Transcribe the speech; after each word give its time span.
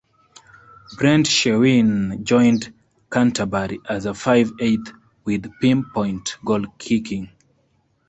Brent 0.97 1.27
Sherwin 1.27 2.25
joined 2.25 2.73
Canterbury 3.11 3.79
as 3.87 4.07
a 4.07 4.15
five-eighth 4.15 4.91
with 5.25 5.51
pinpoint 5.61 6.37
goal 6.43 6.65
kicking. 6.79 7.29